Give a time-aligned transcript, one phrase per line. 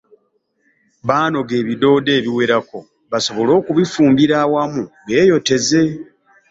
[1.07, 2.79] Baanoga ebiddoddo ebiwerako
[3.11, 5.83] basobole okubifumbira wamu beeyoteze.